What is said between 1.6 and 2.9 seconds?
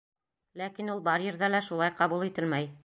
шулай ҡабул ителмәй.